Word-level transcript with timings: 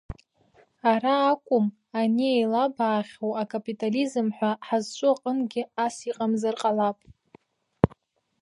Ара 0.91 1.13
акәым, 1.31 1.65
ани 1.99 2.27
еилабаахьоу 2.37 3.31
акапитализм 3.41 4.27
ҳәа, 4.35 4.51
ҳазҿу 4.67 5.11
аҟынгьы 5.13 5.63
ас 5.85 5.95
иҟамзар 6.09 6.55
ҟалап. 6.61 6.97